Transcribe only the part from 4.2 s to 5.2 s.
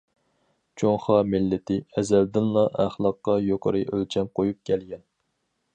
قويۇپ كەلگەن.